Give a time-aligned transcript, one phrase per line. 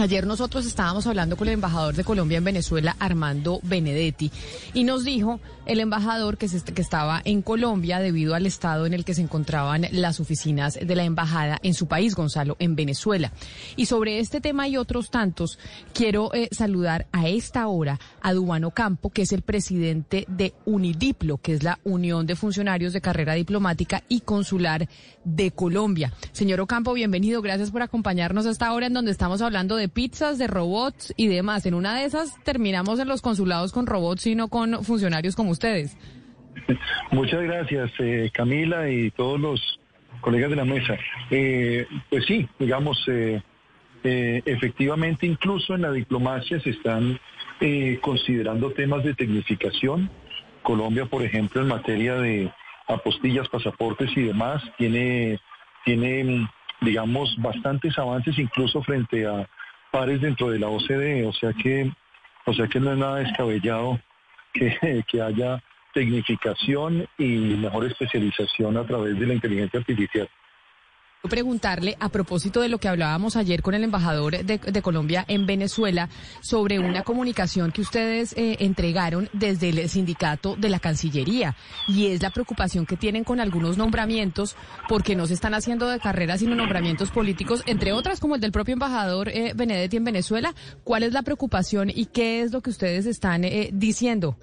[0.00, 4.32] Ayer nosotros estábamos hablando con el embajador de Colombia en Venezuela, Armando Benedetti,
[4.72, 8.94] y nos dijo el embajador que, se, que estaba en Colombia debido al estado en
[8.94, 13.30] el que se encontraban las oficinas de la embajada en su país, Gonzalo, en Venezuela.
[13.76, 15.58] Y sobre este tema y otros tantos,
[15.92, 21.36] quiero eh, saludar a esta hora a Dubano Campo, que es el presidente de UNIDIPLO,
[21.36, 24.88] que es la Unión de Funcionarios de Carrera Diplomática y Consular
[25.24, 26.14] de Colombia.
[26.32, 27.42] Señor Ocampo, bienvenido.
[27.42, 31.28] Gracias por acompañarnos a esta hora en donde estamos hablando de pizzas, de robots y
[31.28, 31.66] demás.
[31.66, 35.50] En una de esas terminamos en los consulados con robots y no con funcionarios como
[35.50, 35.96] ustedes.
[37.10, 39.80] Muchas gracias, eh, Camila y todos los
[40.20, 40.96] colegas de la mesa.
[41.30, 43.42] Eh, pues sí, digamos, eh,
[44.02, 47.18] eh, efectivamente, incluso en la diplomacia se están
[47.60, 50.10] eh, considerando temas de tecnificación.
[50.62, 52.50] Colombia, por ejemplo, en materia de
[52.86, 55.38] apostillas, pasaportes y demás, tiene,
[55.84, 56.48] tiene
[56.80, 59.48] digamos, bastantes avances incluso frente a
[59.90, 61.90] pares dentro de la OCDE, o sea que,
[62.46, 64.00] o sea que no es nada descabellado
[64.52, 65.62] que, que haya
[65.92, 70.28] tecnificación y mejor especialización a través de la inteligencia artificial.
[71.28, 76.08] Preguntarle a propósito de lo que hablábamos ayer con el embajador de, Colombia en Venezuela
[76.40, 81.56] sobre una comunicación que ustedes eh, entregaron desde el sindicato de la Cancillería
[81.86, 84.56] y es la preocupación que tienen con algunos nombramientos
[84.88, 88.50] porque no se están haciendo de carrera sino nombramientos políticos, entre otras como el del
[88.50, 90.54] propio embajador eh, Benedetti en Venezuela.
[90.84, 94.38] ¿Cuál es la preocupación y qué es lo que ustedes están eh, diciendo?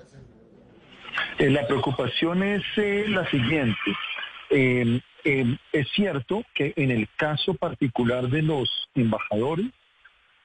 [1.39, 2.61] Eh, la preocupación es
[3.07, 3.75] la siguiente.
[5.29, 9.65] Eh, es cierto que en el caso particular de los embajadores,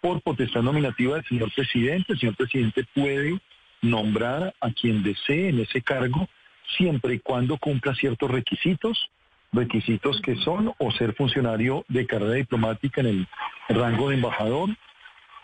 [0.00, 3.38] por potestad nominativa del señor presidente, el señor presidente puede
[3.80, 6.28] nombrar a quien desee en ese cargo
[6.76, 9.08] siempre y cuando cumpla ciertos requisitos,
[9.52, 13.28] requisitos que son o ser funcionario de carrera diplomática en el
[13.68, 14.70] rango de embajador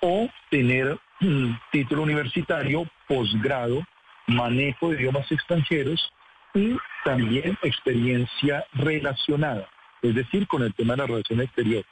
[0.01, 3.85] o tener un título universitario, posgrado,
[4.27, 6.13] manejo de idiomas extranjeros
[6.55, 9.69] y también experiencia relacionada,
[10.03, 11.85] es decir, con el tema de la relación exterior.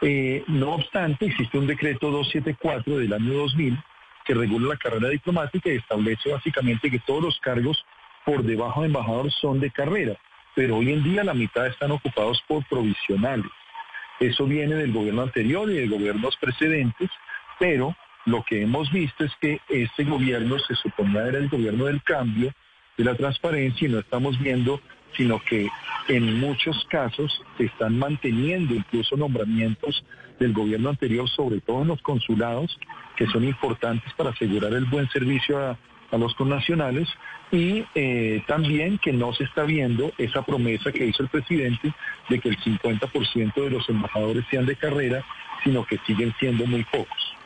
[0.00, 3.78] Eh, no obstante, existe un decreto 274 del año 2000
[4.24, 7.84] que regula la carrera diplomática y establece básicamente que todos los cargos
[8.24, 10.16] por debajo de embajador son de carrera,
[10.54, 13.50] pero hoy en día la mitad están ocupados por provisionales.
[14.20, 17.08] Eso viene del gobierno anterior y de gobiernos precedentes,
[17.58, 17.96] pero
[18.26, 22.52] lo que hemos visto es que este gobierno se suponía era el gobierno del cambio,
[22.98, 24.80] de la transparencia, y no estamos viendo,
[25.16, 25.68] sino que
[26.08, 30.04] en muchos casos se están manteniendo incluso nombramientos
[30.38, 32.78] del gobierno anterior, sobre todo en los consulados,
[33.16, 35.78] que son importantes para asegurar el buen servicio a,
[36.10, 37.08] a los connacionales,
[37.50, 41.92] y eh, también que no se está viendo esa promesa que hizo el presidente
[42.28, 45.24] de que el 50% de los embajadores sean de carrera,
[45.64, 47.36] sino que siguen siendo muy pocos.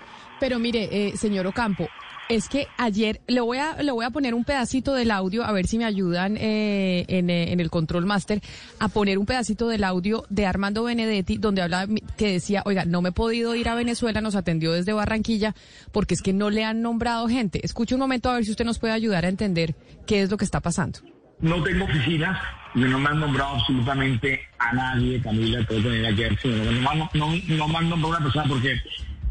[0.41, 1.89] Pero mire, eh, señor Ocampo,
[2.29, 5.53] es que ayer le voy a le voy a poner un pedacito del audio a
[5.53, 8.41] ver si me ayudan eh, en, eh, en, el control master
[8.79, 13.03] a poner un pedacito del audio de Armando Benedetti donde hablaba que decía oiga no
[13.03, 15.55] me he podido ir a Venezuela nos atendió desde Barranquilla
[15.91, 18.65] porque es que no le han nombrado gente escuche un momento a ver si usted
[18.65, 19.75] nos puede ayudar a entender
[20.07, 21.01] qué es lo que está pasando.
[21.41, 22.41] No tengo oficinas
[22.75, 27.33] y no me han nombrado absolutamente a nadie Camila todo tenía que ver no, no,
[27.49, 28.81] no me han nombrado una persona porque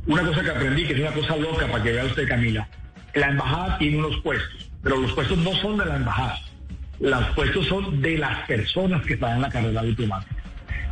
[0.08, 2.68] una cosa que aprendí, que es una cosa loca para que vea usted, Camila.
[3.14, 6.40] La embajada tiene unos puestos, pero los puestos no son de la embajada.
[7.00, 10.42] Los puestos son de las personas que están en la carrera diplomática.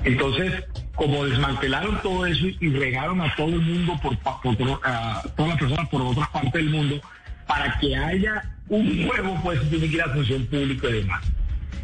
[0.03, 0.63] Entonces,
[0.95, 5.59] como desmantelaron todo eso y regaron a todo el mundo, por, por, a todas las
[5.59, 7.01] personas por otras partes del mundo,
[7.47, 11.23] para que haya un nuevo puesto, tiene que ir a función pública y demás.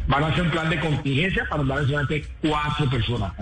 [0.06, 3.32] Van a hacer un plan de contingencia para dar solamente cuatro personas.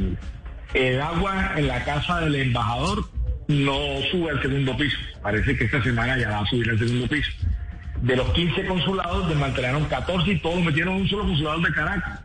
[0.73, 3.05] El agua en la casa del embajador
[3.49, 3.75] no
[4.11, 4.99] sube al segundo piso.
[5.23, 7.31] Parece que esta semana ya va a subir al segundo piso.
[8.02, 12.20] De los 15 consulados desmantelaron 14 y todos metieron un solo consulado de Caracas.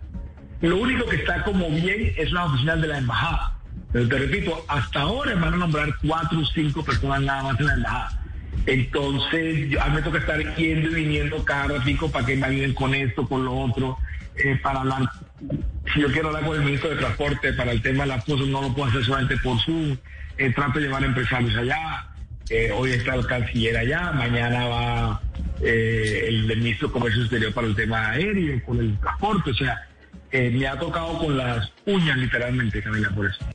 [0.61, 3.55] Lo único que está como bien es la oficina de la embajada.
[3.91, 7.65] Pero te repito, hasta ahora van a nombrar cuatro o cinco personas nada más en
[7.67, 8.23] la embajada.
[8.65, 12.47] Entonces, yo, a mí me toca estar yendo y viniendo cada ratico para que me
[12.47, 13.97] ayuden con esto, con lo otro,
[14.35, 15.09] eh, para hablar
[15.93, 18.47] si yo quiero hablar con el ministro de Transporte para el tema de las cosas,
[18.47, 19.97] no lo puedo hacer solamente por su
[20.39, 22.07] eh, trato de llevar empresarios allá.
[22.49, 25.21] Eh, hoy está el canciller allá, mañana va
[25.61, 29.51] eh, el, ministro de Comercio Exterior para el tema aéreo, con el transporte.
[29.51, 29.87] O sea,
[30.31, 33.45] me ha tocado con las uñas literalmente, Camila, por eso.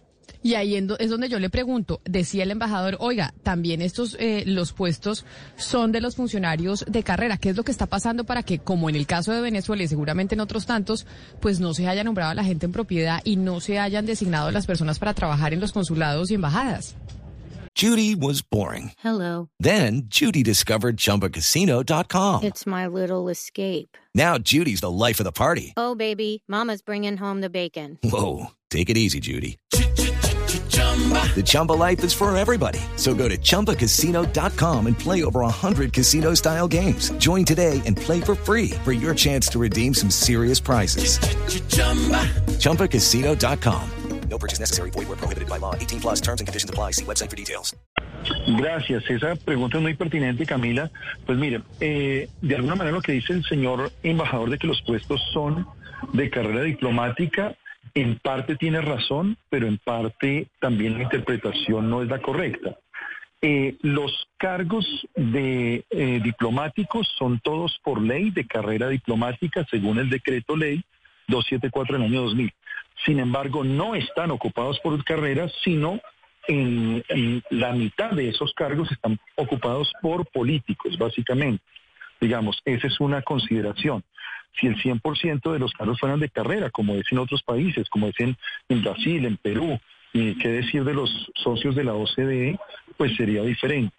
[0.44, 4.74] Y ahí es donde yo le pregunto, decía el embajador, oiga, también estos, eh, los
[4.74, 5.24] puestos
[5.56, 7.38] son de los funcionarios de carrera.
[7.38, 9.88] ¿Qué es lo que está pasando para que, como en el caso de Venezuela y
[9.88, 11.06] seguramente en otros tantos,
[11.40, 14.48] pues no se haya nombrado a la gente en propiedad y no se hayan designado
[14.48, 16.94] a las personas para trabajar en los consulados y embajadas?
[17.74, 18.92] Judy was boring.
[18.98, 19.48] Hello.
[19.58, 22.44] Then Judy discovered chumbacasino.com.
[22.44, 23.96] It's my little escape.
[24.14, 25.72] Now Judy's the life of the party.
[25.78, 27.98] Oh, baby, mama's bringing home the bacon.
[28.02, 29.56] Whoa, take it easy, Judy.
[31.34, 32.78] The Chumba life is for everybody.
[32.96, 37.10] So go to ChumbaCasino.com and play over 100 casino style games.
[37.18, 41.18] Join today and play for free for your chance to redeem some serious prizes.
[42.60, 43.90] ChumbaCasino.com.
[44.28, 44.90] No purchase necessary.
[44.90, 45.74] Void where prohibited by law.
[45.74, 46.92] 18 plus terms and conditions apply.
[46.92, 47.74] See website for details.
[48.56, 49.04] Gracias.
[49.08, 50.90] Esa pregunta es muy pertinente, Camila.
[51.26, 54.80] Pues mire, eh, de alguna manera lo que dice el señor embajador de que los
[54.82, 55.66] puestos son
[56.12, 57.56] de carrera diplomática
[57.94, 62.76] en parte tiene razón, pero en parte también la interpretación no es la correcta.
[63.40, 70.08] Eh, los cargos de eh, diplomáticos son todos por ley de carrera diplomática según el
[70.08, 70.82] decreto ley
[71.28, 72.52] 274 del año 2000.
[73.04, 76.00] Sin embargo, no están ocupados por carreras, sino
[76.48, 81.62] en, en la mitad de esos cargos están ocupados por políticos, básicamente.
[82.24, 84.02] Digamos, esa es una consideración
[84.58, 88.08] si el 100% de los carros fueran de carrera, como es en otros países, como
[88.08, 88.34] es en,
[88.82, 89.78] Brasil, en Perú,
[90.14, 92.58] y qué decir de los socios de la OCDE,
[92.96, 93.94] pues sería diferente.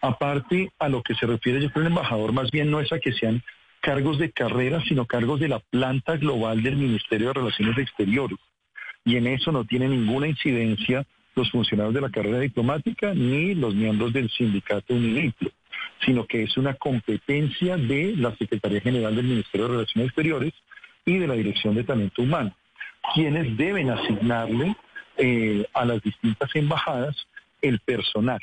[0.00, 3.00] Aparte, a lo que se refiere yo creo el embajador, más bien no es a
[3.00, 3.42] que sean
[3.80, 8.38] cargos de carrera, sino cargos de la planta global del Ministerio de Relaciones Exteriores.
[9.04, 11.04] Y en eso no tiene ninguna incidencia
[11.34, 15.50] los funcionarios de la carrera diplomática ni los miembros del sindicato UNIDIPLO
[16.04, 20.52] sino que es una competencia de la Secretaría General del Ministerio de Relaciones Exteriores
[21.04, 22.54] y de la Dirección de Talento Humano,
[23.14, 24.76] quienes deben asignarle
[25.16, 27.26] eh, a las distintas embajadas
[27.62, 28.40] el personal.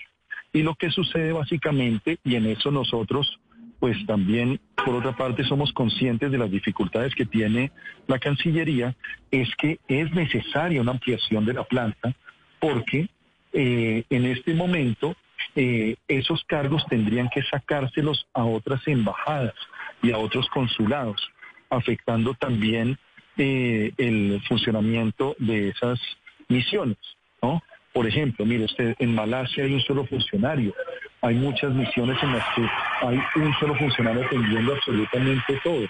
[0.53, 3.39] Y lo que sucede básicamente, y en eso nosotros
[3.81, 7.71] pues también, por otra parte, somos conscientes de las dificultades que tiene
[8.05, 8.95] la Cancillería,
[9.31, 12.13] es que es necesaria una ampliación de la planta
[12.59, 13.09] porque
[13.53, 15.15] eh, en este momento
[15.55, 19.53] eh, esos cargos tendrían que sacárselos a otras embajadas
[20.01, 21.29] y a otros consulados,
[21.69, 22.97] afectando también
[23.37, 25.99] eh, el funcionamiento de esas
[26.47, 26.97] misiones,
[27.41, 27.61] ¿no?
[27.93, 30.73] Por ejemplo, mire usted, en Malasia hay un solo funcionario,
[31.21, 32.69] hay muchas misiones en las que
[33.01, 35.87] hay un solo funcionario atendiendo absolutamente todo.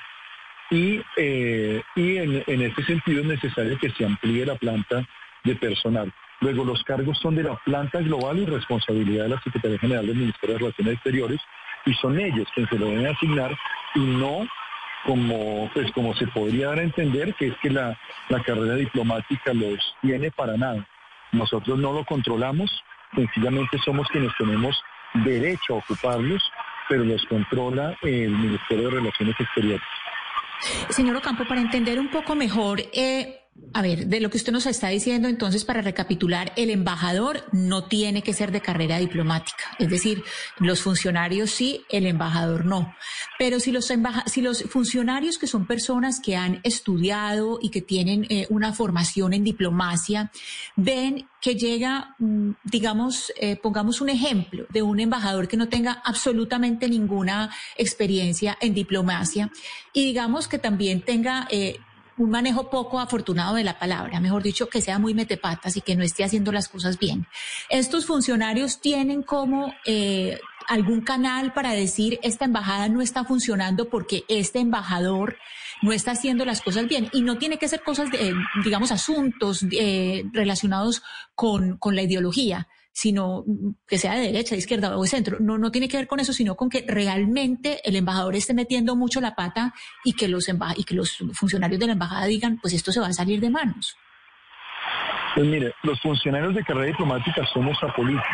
[0.71, 5.05] Y, eh, y en, en ese sentido es necesario que se amplíe la planta
[5.43, 6.11] de personal.
[6.41, 10.15] Luego, los cargos son de la planta global y responsabilidad de la Secretaría General del
[10.15, 11.39] Ministerio de Relaciones Exteriores
[11.85, 13.57] y son ellos quienes se lo deben asignar
[13.95, 14.47] y no
[15.05, 17.97] como, pues, como se podría dar a entender que es que la,
[18.29, 20.85] la carrera diplomática los tiene para nada.
[21.31, 22.83] Nosotros no lo controlamos,
[23.15, 24.81] sencillamente somos quienes tenemos
[25.13, 26.41] derecho a ocuparlos,
[26.89, 29.87] pero los controla el Ministerio de Relaciones Exteriores.
[30.89, 33.40] Señor Ocampo, para entender un poco mejor, eh,
[33.73, 37.85] a ver, de lo que usted nos está diciendo, entonces, para recapitular, el embajador no
[37.85, 39.63] tiene que ser de carrera diplomática.
[39.79, 40.23] Es decir,
[40.59, 42.93] los funcionarios sí, el embajador no.
[43.39, 43.87] Pero si los,
[44.69, 50.31] funcionarios que son personas que han estudiado y que tienen eh, una formación en diplomacia,
[50.75, 56.01] ven que llega, mm, digamos, eh, pongamos un ejemplo de un embajador que no tenga
[56.03, 59.49] absolutamente ninguna experiencia en diplomacia
[59.93, 61.47] y digamos que también tenga...
[61.49, 61.79] Eh,
[62.17, 65.95] un manejo poco afortunado de la palabra, mejor dicho, que sea muy metepatas y que
[65.95, 67.27] no esté haciendo las cosas bien.
[67.69, 74.23] Estos funcionarios tienen como eh, algún canal para decir esta embajada no está funcionando porque
[74.27, 75.37] este embajador
[75.81, 79.65] no está haciendo las cosas bien y no tiene que ser cosas, de, digamos, asuntos
[79.71, 81.01] eh, relacionados
[81.33, 83.45] con, con la ideología sino
[83.87, 85.37] que sea de derecha, de izquierda o de centro.
[85.39, 88.95] No, no tiene que ver con eso, sino con que realmente el embajador esté metiendo
[88.95, 92.73] mucho la pata y que los, y que los funcionarios de la embajada digan, pues
[92.73, 93.95] esto se va a salir de manos.
[95.35, 98.27] Pues mire, los funcionarios de carrera diplomática somos apolíticos.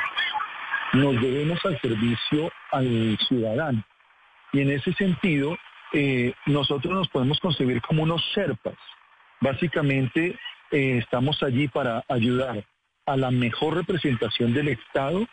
[0.94, 3.84] Nos debemos al servicio al ciudadano.
[4.54, 5.58] Y en ese sentido,
[5.94, 8.76] eh, nosotros nos podemos concebir como unos serpas.
[9.40, 10.40] Básicamente,
[10.72, 12.66] eh, estamos allí para ayudar
[13.08, 15.26] a la mejor representación del Estado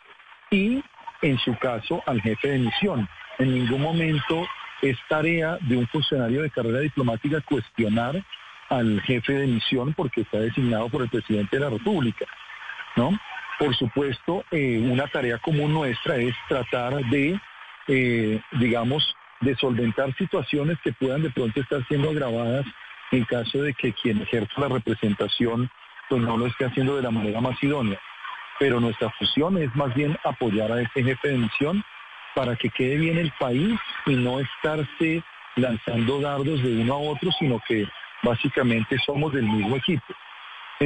[0.49, 0.81] y,
[1.21, 3.07] en su caso, al jefe de misión.
[3.37, 4.47] En ningún momento
[4.81, 8.23] es tarea de un funcionario de carrera diplomática cuestionar
[8.69, 12.25] al jefe de misión porque está designado por el presidente de la República,
[12.95, 13.11] ¿no?
[13.59, 17.39] Por supuesto, eh, una tarea común nuestra es tratar de,
[17.87, 22.65] eh, digamos, de solventar situaciones que puedan de pronto estar siendo agravadas
[23.11, 25.69] en caso de que quien ejerce la representación
[26.09, 27.99] pues no lo esté haciendo de la manera más idónea.
[28.59, 31.83] Pero nuestra función es más bien apoyar a ese jefe de misión
[32.35, 35.23] para que quede bien el país y no estarse
[35.55, 37.87] lanzando dardos de uno a otro, sino que
[38.23, 40.13] básicamente somos del mismo equipo.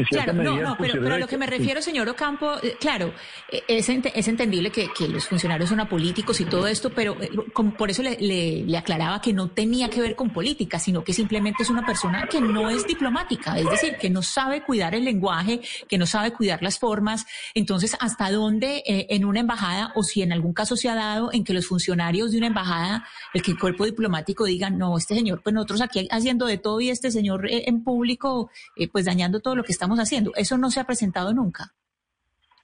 [0.09, 3.11] Claro, no, no, pero, a lo que me refiero, señor Ocampo, eh, claro,
[3.51, 7.31] eh, es, es entendible que, los funcionarios son apolíticos y todo esto, pero eh,
[7.75, 11.71] por eso le, aclaraba que no tenía que ver con política, sino que simplemente es
[11.71, 15.97] una persona que no es diplomática, es decir, que no sabe cuidar el lenguaje, que
[15.97, 17.25] no sabe cuidar las formas.
[17.55, 21.43] Entonces, ¿hasta dónde en una embajada, o si en algún caso se ha dado en
[21.43, 25.41] que los funcionarios de una embajada, el que el cuerpo diplomático diga, no, este señor,
[25.41, 28.51] pues nosotros aquí haciendo de todo y este señor en público,
[28.91, 30.33] pues dañando todo lo que estamos haciendo.
[30.35, 31.71] Eso no se ha presentado nunca.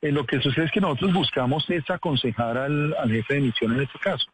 [0.01, 3.83] Eh, lo que sucede es que nosotros buscamos es aconsejar al, jefe de misión en
[3.83, 4.25] este caso,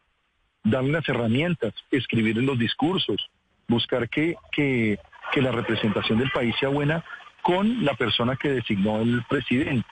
[0.64, 3.30] darle las herramientas, escribir los discursos,
[3.68, 4.98] buscar que, que,
[5.36, 7.04] la representación del país sea buena
[7.40, 9.88] con la persona que designó el presidente,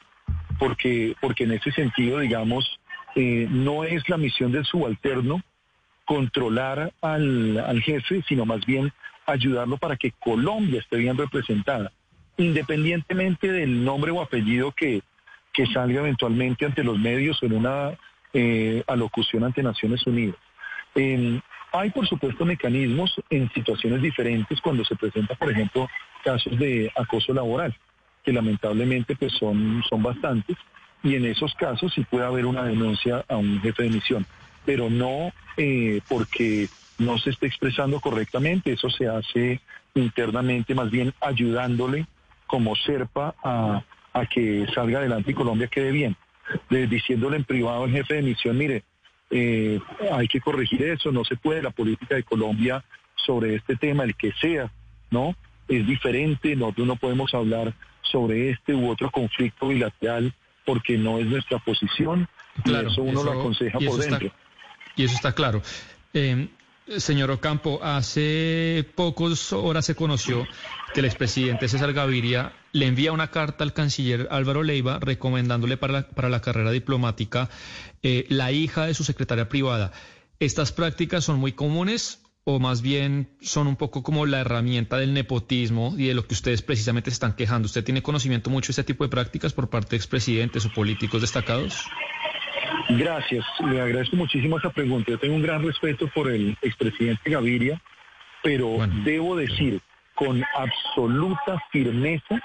[0.59, 2.81] porque, porque en ese sentido, digamos,
[3.15, 5.43] eh, no es la misión del subalterno
[6.05, 8.93] controlar al, al jefe, sino más bien
[9.27, 11.93] ayudarlo para que Colombia esté bien representada
[12.41, 15.03] independientemente del nombre o apellido que,
[15.53, 17.93] que salga eventualmente ante los medios o en una
[18.33, 20.37] eh, alocución ante Naciones Unidas.
[20.95, 25.89] hay, por supuesto, mecanismos en situaciones diferentes cuando se presenta, por ejemplo,
[26.25, 27.77] casos de acoso laboral,
[28.25, 30.57] que lamentablemente pues, son, son bastantes,
[31.03, 34.27] y en esos casos sí puede haber una denuncia a un jefe de misión,
[34.65, 36.69] pero no eh, porque
[36.99, 39.61] no se esté expresando correctamente, eso se hace
[39.95, 42.07] internamente, más bien ayudándole
[42.51, 46.17] como SERPA a, que salga adelante y Colombia quede bien.
[46.69, 48.83] diciéndole en privado al jefe de misión, mire,
[49.31, 49.79] eh,
[50.11, 54.17] hay que corregir eso, no se puede, la política de Colombia sobre este tema, el
[54.17, 54.73] que sea,
[55.13, 55.37] ¿no?
[55.69, 60.35] Es diferente, nosotros no podemos hablar sobre este u otro conflicto bilateral
[60.67, 62.29] porque no es nuestra posición
[62.65, 64.33] y eso uno lo aconseja por dentro.
[64.97, 65.63] y eso está claro.
[66.15, 66.49] Eh,
[66.99, 70.47] Señor Ocampo, hace pocas horas se conoció
[70.93, 75.93] que el expresidente César Gaviria le envía una carta al canciller Álvaro Leiva recomendándole para
[75.93, 77.49] la, para la carrera diplomática
[78.03, 79.93] eh, la hija de su secretaria privada.
[80.41, 85.13] ¿Estas prácticas son muy comunes o más bien son un poco como la herramienta del
[85.13, 87.67] nepotismo y de lo que ustedes precisamente se están quejando?
[87.67, 91.21] ¿Usted tiene conocimiento mucho de este tipo de prácticas por parte de expresidentes o políticos
[91.21, 91.85] destacados?
[92.91, 95.11] Gracias, le agradezco muchísimo esa pregunta.
[95.11, 97.81] Yo tengo un gran respeto por el expresidente Gaviria,
[98.43, 99.81] pero debo decir
[100.15, 102.41] con absoluta firmeza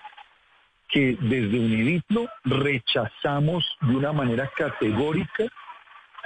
[0.88, 5.46] que desde Unidiplo rechazamos de una manera categórica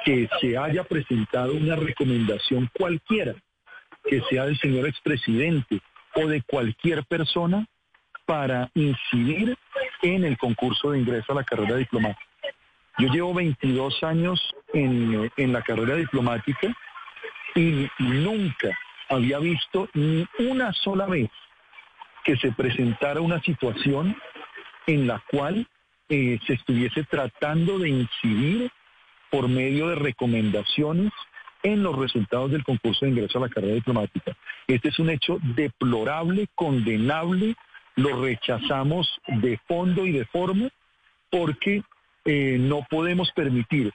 [0.06, 3.36] que se haya presentado una recomendación cualquiera,
[4.04, 5.82] que sea del señor expresidente
[6.16, 7.66] o de cualquier persona
[8.26, 9.58] para incidir
[10.02, 12.29] en el concurso de ingreso a la carrera diplomática.
[13.00, 16.76] Yo llevo 22 años en, la carrera diplomática
[17.56, 18.78] y nunca
[19.08, 21.30] había visto ni una sola vez
[22.26, 24.18] que se presentara una situación
[24.86, 25.66] en la cual
[26.10, 28.70] eh, se estuviese tratando de incidir
[29.32, 31.14] por medio de recomendaciones
[31.64, 34.36] en los resultados del concurso de ingreso a la carrera diplomática.
[34.68, 37.56] Este es un hecho deplorable, condenable,
[37.96, 40.70] lo rechazamos de fondo y de forma
[41.30, 41.84] porque
[42.26, 43.94] eh, no podemos permitir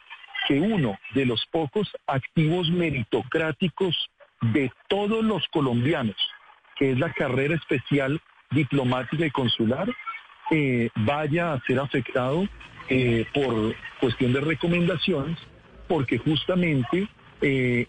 [0.49, 3.95] que uno de los pocos activos meritocráticos
[4.53, 6.17] de todos los colombianos,
[6.77, 9.89] que es la carrera especial diplomática y consular,
[10.51, 12.47] eh, vaya a ser afectado
[12.89, 15.39] eh, por cuestión de recomendaciones,
[15.89, 17.09] porque justamente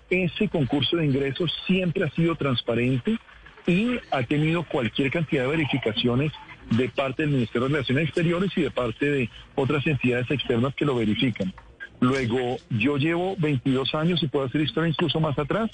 [0.09, 3.17] ese concurso de ingresos siempre ha sido transparente
[3.65, 6.33] y ha tenido cualquier cantidad de verificaciones
[6.71, 10.85] de parte del Ministerio de Relaciones Exteriores y de parte de otras entidades externas que
[10.85, 11.53] lo verifican.
[11.99, 15.71] Luego, yo llevo 22 años y puedo hacer historia incluso más atrás,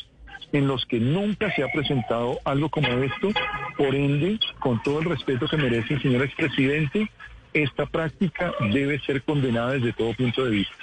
[0.52, 3.30] en los que nunca se ha presentado algo como esto.
[3.78, 7.10] Por ende, con todo el respeto que merece el señor expresidente,
[7.54, 10.76] esta práctica debe ser condenada desde todo punto de vista.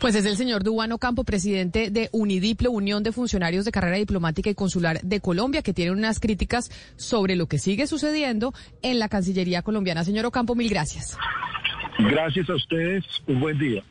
[0.00, 4.50] Pues es el señor Dubano Campo, presidente de Unidiplo, Unión de Funcionarios de Carrera Diplomática
[4.50, 8.52] y Consular de Colombia, que tiene unas críticas sobre lo que sigue sucediendo
[8.82, 10.04] en la Cancillería colombiana.
[10.04, 11.16] Señor Ocampo, mil gracias.
[11.98, 13.04] Gracias a ustedes.
[13.26, 13.82] Un buen día.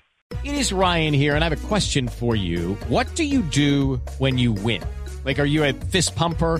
[0.43, 2.75] It is Ryan here, and I have a question for you.
[2.89, 4.81] What do you do when you win?
[5.23, 6.59] Like, are you a fist pumper?